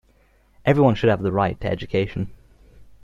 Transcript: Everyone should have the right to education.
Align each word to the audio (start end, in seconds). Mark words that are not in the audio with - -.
Everyone 0.65 0.95
should 0.95 1.11
have 1.11 1.21
the 1.21 1.31
right 1.31 1.61
to 1.61 1.69
education. 1.69 2.31